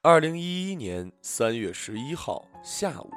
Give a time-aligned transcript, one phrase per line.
[0.00, 3.10] 二零一一年三月十一号下午，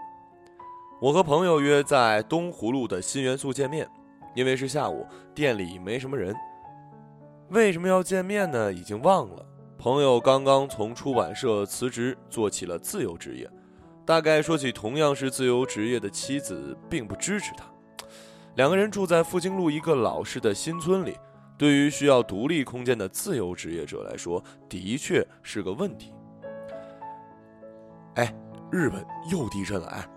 [1.00, 3.88] 我和朋友约在东湖路的新元素见面。
[4.34, 5.06] 因为是下午，
[5.36, 6.36] 店里没什么人。
[7.50, 8.74] 为什么要见面呢？
[8.74, 9.46] 已经忘了。
[9.78, 13.48] 朋友刚刚从出版社辞职，做起了自由职业。
[14.04, 17.64] 大概说起同样是自由职业的妻子，并不支持他。
[18.56, 21.16] 两个人住在复兴路一个老式的新村里，
[21.60, 26.12] 对于需要独立空间的自由职业者来说，的确是个问题。
[28.16, 28.34] 哎，
[28.72, 29.88] 日本又地震了！
[29.88, 30.08] 哎，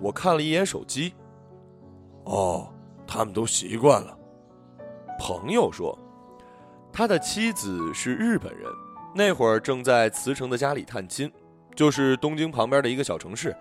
[0.00, 1.14] 我看了一眼手机。
[2.24, 2.72] 哦，
[3.06, 4.16] 他们都习惯了。
[5.18, 5.98] 朋友说，
[6.92, 8.70] 他的妻子是日本人，
[9.14, 11.32] 那会儿正在茨城的家里探亲，
[11.74, 13.56] 就是东京旁边的一个小城市。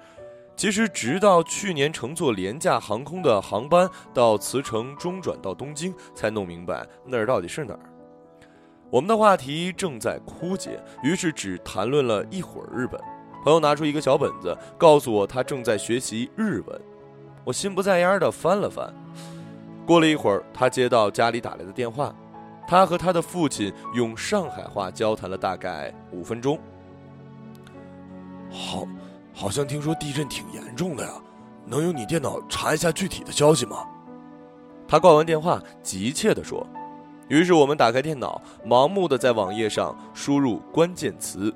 [0.57, 7.89] 其实，直到去年乘坐廉价航空的航班到茨城中转到东京，才弄明白那儿到底是哪儿。
[8.89, 13.01] 我们的话题正在枯竭，于是只谈论了一会儿日本。
[13.45, 16.81] 朋友拿出一个小本子，告诉我他正在学习日文。
[17.43, 18.91] 我心不在焉地翻了翻。
[19.85, 22.11] 过了一会儿，他接到家里打来的电话，
[22.67, 26.59] 他和他的父亲用上海话交谈了大概五分钟。
[28.49, 28.87] 好，
[29.31, 31.11] 好像听说地震挺严重的呀，
[31.67, 33.85] 能用你电脑查一下具体的消息吗？
[34.87, 36.65] 他挂完电话，急切地说。
[37.27, 41.53] 于是我们打开电脑，盲目的在网页上输入关键词。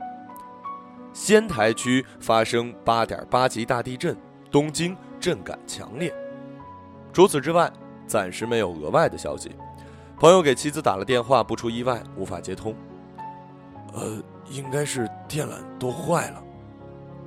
[1.19, 4.15] 仙台区发生八点八级大地震，
[4.49, 6.15] 东京震感强烈。
[7.11, 7.69] 除此之外，
[8.07, 9.51] 暂时没有额外的消息。
[10.17, 12.73] 朋友给妻子打了电话，不出意外无法接通。
[13.93, 16.41] 呃，应该是电缆都坏了。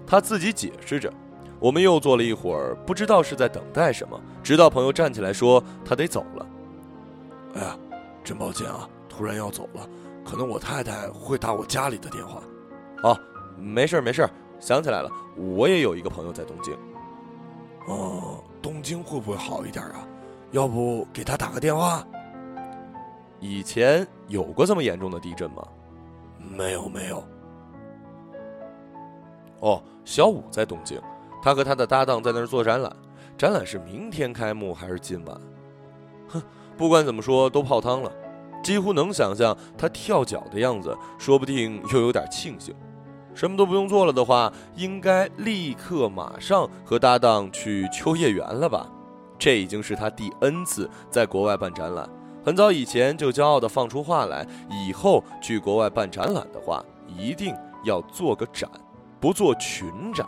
[0.06, 1.12] 他自己解释着。
[1.60, 6.46] 我们又坐了一会儿，不知道是在等待什么，直到朋友站起来说他得走了。
[7.56, 7.76] 哎呀，
[8.24, 9.86] 真抱歉啊，突然要走了，
[10.24, 12.42] 可能我太太会打我家里的电话。
[13.02, 13.20] 哦。
[13.58, 16.76] 没事儿没事儿，想起来了，我也有一个朋友在东京。
[17.86, 20.06] 哦，东京会不会好一点啊？
[20.50, 22.06] 要不给他打个电话？
[23.40, 25.66] 以前有过这么严重的地震吗？
[26.38, 27.24] 没有没有。
[29.60, 31.00] 哦，小五在东京，
[31.42, 32.94] 他和他的搭档在那儿做展览，
[33.38, 35.40] 展览是明天开幕还是今晚？
[36.28, 36.42] 哼，
[36.76, 38.12] 不管怎么说都泡汤了，
[38.62, 42.74] 几乎能想象他跳脚的样子，说不定又有点庆幸。
[43.34, 48.88] 什么都不用做了的话，应该立刻马上和搭档去秋叶原了吧？
[49.38, 52.08] 这已经是他第 N 次在国外办展览。
[52.44, 57.54] 很早以前就骄傲地放出话来，以后去国外办展览的话，一定
[57.84, 58.70] 要做个展，
[59.20, 60.26] 不做群展。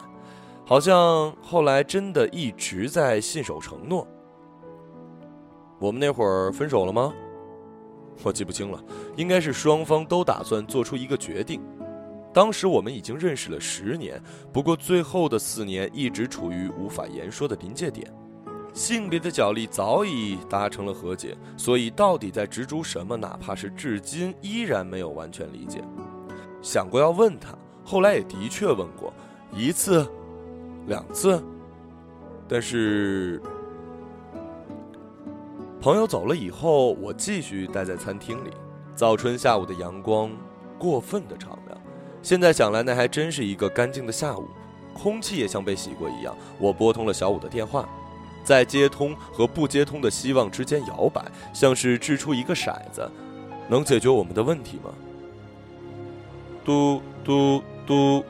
[0.64, 4.06] 好像后来真的一直在信守承诺。
[5.78, 7.12] 我们那会儿分手了吗？
[8.22, 8.82] 我记不清了，
[9.16, 11.60] 应该是双方都打算做出一个决定。
[12.34, 14.20] 当时我们已经认识了十年，
[14.52, 18.12] 不过最后的四年一直处于无法言说的临界点，
[18.74, 25.80] 性别的角力早已达成了和解，所以到底在执着什么，哪怕是至今依然没有完全理解。
[26.60, 29.14] 想过要问他，后来也的确问过
[29.52, 30.04] 一次、
[30.88, 31.40] 两次，
[32.48, 33.40] 但是
[35.80, 38.50] 朋友走了以后，我继续待在餐厅里。
[38.96, 40.32] 早春下午的阳光
[40.80, 41.56] 过分的长。
[42.24, 44.48] 现在想来，那还真是一个干净的下午，
[44.94, 46.34] 空气也像被洗过一样。
[46.58, 47.86] 我拨通了小五的电话，
[48.42, 53.06] 在接通和不接通的希望之间摇摆，像是掷出一个骰子，
[53.68, 54.90] 能解决我们的问题吗？
[56.64, 58.24] 嘟嘟嘟，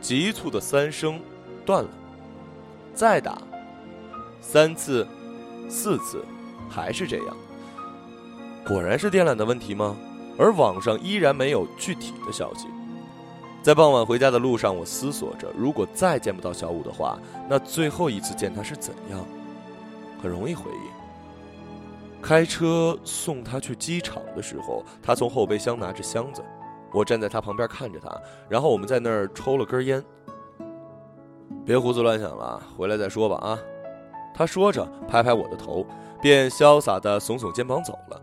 [0.00, 1.20] 急促的三声，
[1.66, 1.90] 断了。
[2.94, 3.42] 再打，
[4.40, 5.06] 三次，
[5.68, 6.24] 四次，
[6.70, 7.36] 还是这样。
[8.66, 9.94] 果然是电缆的问题吗？
[10.38, 12.68] 而网上依然没有具体的消息。
[13.66, 17.18] 在傍晚回家的路上，我思索着，如果再见不到小五的话，
[17.48, 19.26] 那最后一次见他是怎样？
[20.22, 22.22] 很容易回忆。
[22.22, 26.44] 开车送他去机场的时候，他从后备箱拿着箱子，
[26.92, 28.08] 我站在他旁边看着他，
[28.48, 30.00] 然后我们在那儿抽了根烟。
[31.64, 33.58] 别胡思乱想了，回来再说吧啊！
[34.32, 35.84] 他说着，拍拍我的头，
[36.22, 38.22] 便潇洒地耸耸肩膀走了。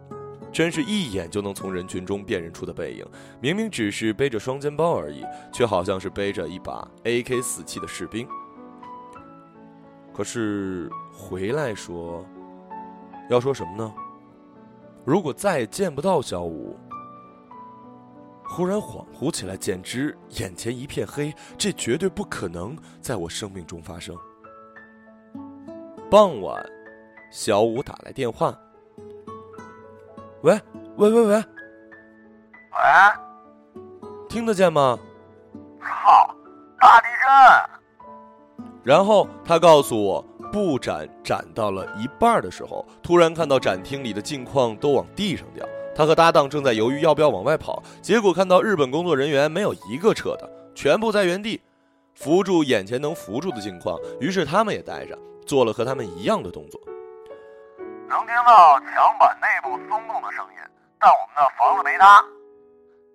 [0.53, 3.05] 真是一眼就能从人群中辨认出的背影，
[3.41, 8.27] 明明只是背着双肩包而已，却好像是背着一把 AK 四七的士兵。
[10.13, 12.23] 可是回来说，
[13.31, 13.91] 要说什么呢？
[15.03, 16.77] 如果再也见不到小五，
[18.43, 24.15] 忽然恍惚起来，简直眼前一片黑，这绝对不可能在我生命中发生。
[26.11, 26.63] 傍晚，
[27.31, 28.55] 小五打来电话。
[30.43, 30.59] 喂
[30.97, 31.43] 喂喂喂，喂，
[34.27, 34.99] 听得见吗？
[35.79, 36.35] 操，
[36.77, 38.65] 大地震！
[38.83, 45.65] 然后他告诉我，布展展到了一半的时候，突然看到展厅里的镜框都往地上掉。
[45.95, 51.61] 他和搭档正在犹豫要不要往外跑，结果看到日本工作人员没有一个撤的，全部在原地
[52.15, 53.97] 扶住眼前能扶住的镜框。
[54.19, 56.81] 于是他们也待着，做了和他们一样的动作。
[58.13, 60.59] 能听到墙板内部松动的声音，
[60.99, 62.21] 但我们的房子没塌。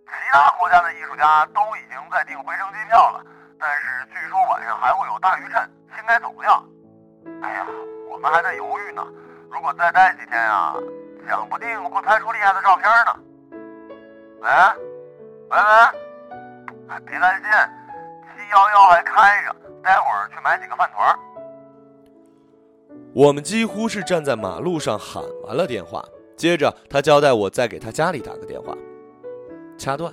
[0.09, 3.23] 其他国家的艺术家都已经在订回程机票了，
[3.61, 6.61] 但是据说晚上还会有大余震，应该走不掉。
[7.43, 7.65] 哎呀，
[8.11, 9.06] 我们还在犹豫呢，
[9.53, 10.75] 如果再待几天啊，
[11.29, 13.15] 讲不定会拍出厉害的照片呢。
[14.41, 14.50] 喂，
[15.50, 15.59] 喂
[16.89, 17.45] 喂，别担心，
[18.35, 21.17] 七幺幺还开着，待会儿去买几个饭团。
[23.14, 26.05] 我们几乎是站在马路上喊完了电话，
[26.37, 28.76] 接着他交代我再给他家里打个电话。
[29.76, 30.12] 掐断，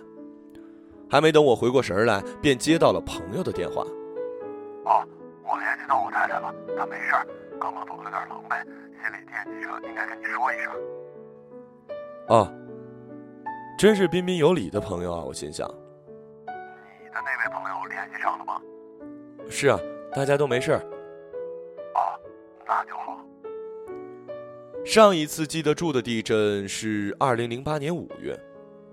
[1.09, 3.81] 还没等我回过神来，便接到了朋友的电话。
[4.86, 5.03] 哦，
[5.44, 7.27] 我联系到我太太了，她没事儿，
[7.59, 10.71] 刚刚走的有点狼狈，心里惦记着，应该跟你说一声。
[12.27, 12.51] 哦，
[13.77, 15.24] 真是彬彬有礼的朋友啊！
[15.24, 15.68] 我心想。
[16.48, 18.62] 你的那位朋友联系上了吗？
[19.50, 19.80] 是啊，
[20.13, 20.81] 大家都没事儿。
[22.67, 23.19] 那就好。
[24.85, 28.39] 上一次记得住的地震是二零零八年五月。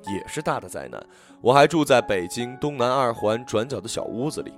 [0.08, 1.00] 也是大的灾难，
[1.40, 4.52] 我还住在北京东南二环转角的小屋子里，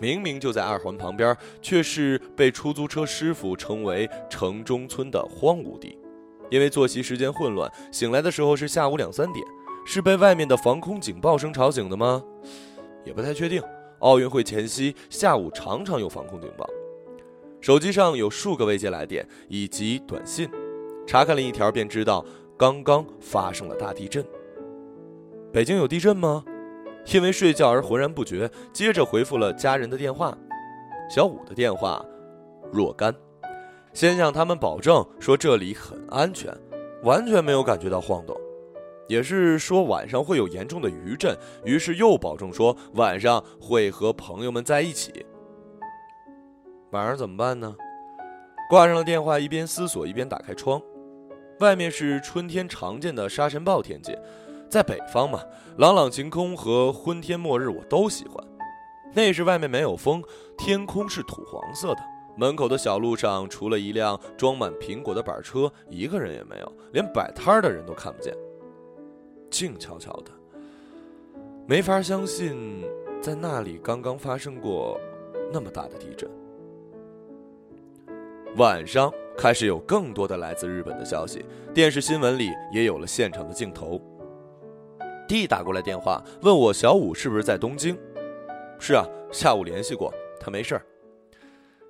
[0.00, 5.96] 明明就在二环旁边，却是被出租车师傅称为城中村的荒芜地。
[6.50, 9.46] 因为作息时间混乱，醒来的时候是下午两三点，
[9.86, 12.20] 是被外面的防空警报声吵醒的吗？
[13.04, 13.62] 也不太确定。
[14.00, 16.68] 奥运会前夕下午常常有防空警报，
[17.64, 20.46] 手机上有数个未接来电以及短信，
[21.06, 22.22] 查看了一条便知道
[22.58, 24.22] 刚刚发生了大地震。
[25.50, 26.44] 北京有地震吗？
[27.06, 28.50] 因为睡觉而浑然不觉。
[28.70, 30.36] 接着回复了家人的电话，
[31.08, 32.04] 小五的电话
[32.70, 33.14] 若干，
[33.94, 36.54] 先向他们保证说这里很安全，
[37.02, 38.38] 完全没有感觉到晃动，
[39.08, 41.34] 也是说晚上会有严重的余震。
[41.64, 45.24] 于是又保证说晚上会和朋友们在一起。
[46.94, 47.74] 晚上怎么办呢？
[48.70, 50.80] 挂上了电话，一边思索一边打开窗，
[51.58, 54.16] 外面是春天常见的沙尘暴天气。
[54.70, 55.42] 在北方嘛，
[55.76, 58.46] 朗朗晴空和昏天末日我都喜欢。
[59.12, 60.22] 那时外面没有风，
[60.56, 62.00] 天空是土黄色的。
[62.36, 68.32] 门口的小路上，除了一辆装满苹果的板车，一个人也没有，连摆摊的人都看不见。
[69.50, 70.30] 静悄悄的，
[71.66, 72.84] 没法相信，
[73.20, 74.96] 在那里刚刚发生过
[75.52, 76.30] 那么大的地震。
[78.56, 84.00] 晚上开始有更多的来自日本的消息，电视新闻里也有了现场的镜头。
[85.26, 87.98] 弟打过来电话问我小五是不是在东京？
[88.78, 90.86] 是啊，下午联系过，他没事儿。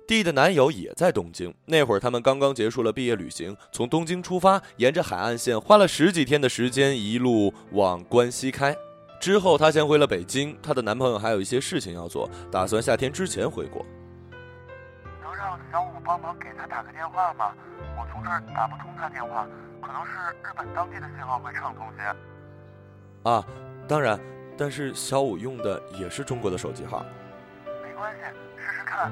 [0.07, 8.75] 弟的男友也在东京，那会儿他们刚刚结束了毕业旅行，从东京出发，沿着海岸线花了十几天的时间，一路往关西开。
[9.19, 13.85] 之后他先回了北京，她的男朋友还有一些事情要做，打算夏天之前回国。
[15.71, 17.53] 小五帮忙给他打个电话吗？
[17.97, 19.47] 我从这儿打不通他电话，
[19.81, 20.11] 可能是
[20.43, 23.29] 日本当地的信号会畅通些。
[23.29, 23.45] 啊，
[23.87, 24.19] 当然，
[24.57, 27.05] 但是小五用的也是中国的手机号。
[27.83, 28.21] 没关系，
[28.57, 29.11] 试试看。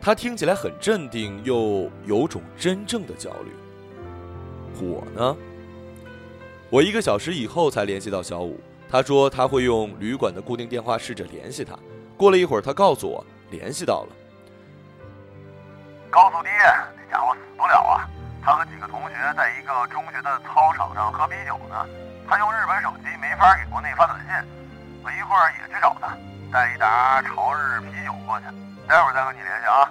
[0.00, 3.52] 他听起来很镇定，又有种真正的焦虑。
[4.80, 5.36] 我呢？
[6.70, 11.78] 我一个小时以后才联系到小五，他说他会用旅馆的固定电话试着联系他。
[12.16, 14.16] 过了一会儿，他告诉我联系到了。
[16.18, 16.50] 告诉爹，
[16.96, 18.02] 那家伙死不了啊！
[18.44, 21.86] 他和几个同学在一个中学的操场上喝啤酒呢。
[22.28, 24.28] 他用日本手机没法给国内发短信，
[25.04, 26.08] 我一会儿也去找他，
[26.52, 28.46] 带一打朝日啤酒过去，
[28.88, 29.88] 待会儿再和你联系啊。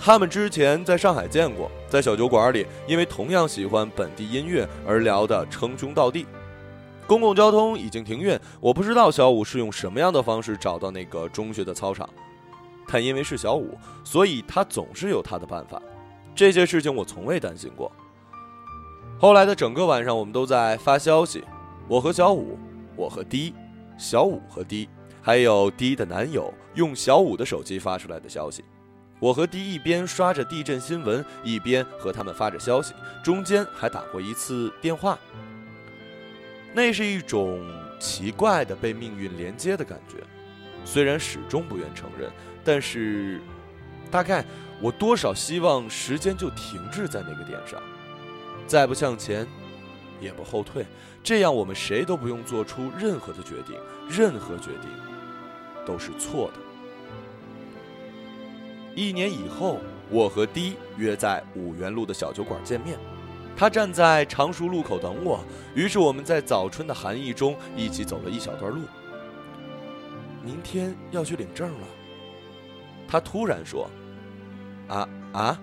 [0.00, 6.24] 他们之前在上海见过，在小酒馆里，因为同样喜欢本地音乐而聊得称兄道弟。
[7.08, 12.08] 公共交通已经停运，我不知道小五是用什么样的方式找到那个中学的操场，
[12.94, 15.82] 但因为是小五，所以他总是有他的办法。
[16.32, 17.90] 这些事情我从未担心过。
[19.18, 21.42] 后来的整个晚上，我们都在发消息。
[21.88, 22.56] 我和小五，
[22.94, 23.52] 我和 D，
[23.98, 24.88] 小五和 D，
[25.20, 28.64] 还有 D 的男友用小五的手机发出来的消息。
[29.18, 35.18] 我和 D 一边刷着地震新闻，一边和他们发着消息，中间还打过一次电话。
[36.72, 37.60] 那是一种
[37.98, 40.18] 奇怪的被命运连接的感觉，
[40.84, 42.30] 虽然始终不愿承认，
[42.62, 43.40] 但是，
[44.10, 44.44] 大概
[44.80, 47.80] 我多少希望时间就停滞在那个点上。
[48.66, 49.46] 再不向前，
[50.20, 50.86] 也不后退，
[51.22, 53.76] 这样我们谁都不用做出任何的决定，
[54.08, 54.90] 任何决定
[55.86, 56.60] 都是错的。
[58.94, 62.98] 一年以后，我和 D 约在五元路的小酒馆见面。
[63.56, 68.80] 他站在常熟路口等我，于是我们在早春的寒意中一起走了一小段路。
[70.44, 71.86] 明天要去领证了，
[73.08, 73.88] 他突然说
[74.88, 75.58] ：“啊啊，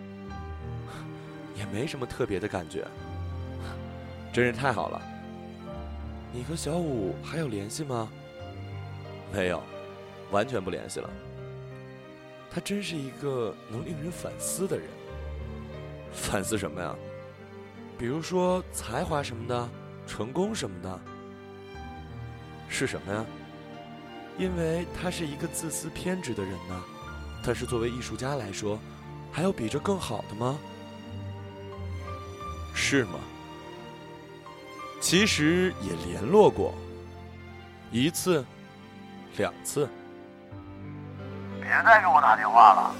[1.55, 2.88] 也没什么特别的感觉，
[4.33, 5.01] 真是太好了。
[6.33, 8.09] 你和小五还有联系吗？
[9.31, 9.61] 没有，
[10.31, 11.09] 完全不联系了。
[12.50, 14.88] 他真是一个能令人反思的人。
[16.11, 16.95] 反思什么呀？
[17.97, 19.69] 比如说才华什么的，
[20.07, 21.00] 成功什么的，
[22.67, 23.25] 是什么呀？
[24.41, 26.75] 因为他是一个自私偏执的人呢。
[27.45, 28.79] 但是作为艺术家来说，
[29.31, 30.57] 还有比这更好的吗？
[32.74, 33.19] 是吗？
[35.00, 36.74] 其实也联络过，
[37.91, 38.43] 一次，
[39.38, 39.88] 两次。
[41.62, 42.95] 别再给我打电话了。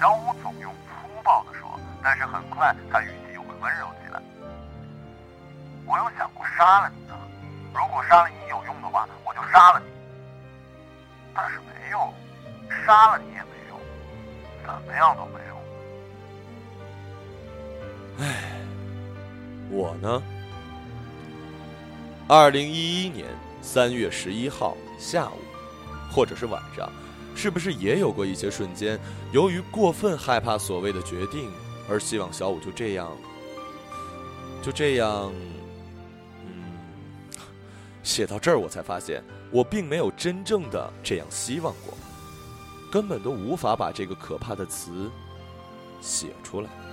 [0.00, 4.20] 小五总用粗暴的说，但是很快他语气又会温柔起来。
[5.84, 7.14] 我有想过杀了你的，
[7.72, 9.85] 如果杀了你有用的话，我就杀了你。
[12.86, 13.78] 杀了你也没用，
[14.64, 15.58] 怎么样都没用。
[18.20, 18.60] 唉，
[19.68, 20.22] 我呢？
[22.28, 23.26] 二零一一年
[23.60, 25.38] 三月十一号下午，
[26.12, 26.88] 或者是晚上，
[27.34, 28.98] 是不是也有过一些瞬间，
[29.32, 31.50] 由于过分害怕所谓的决定，
[31.88, 33.10] 而希望小五就这样，
[34.62, 35.32] 就这样？
[36.44, 36.78] 嗯，
[38.04, 41.96] 写到这儿，我才发现，我并没有真正的这样希望过，
[42.90, 45.10] 根本都无法把这个可怕的词
[46.00, 46.85] 写出来。